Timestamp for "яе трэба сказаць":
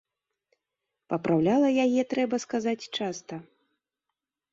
1.85-2.89